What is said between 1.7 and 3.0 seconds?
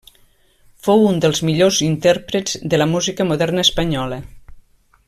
intèrprets de la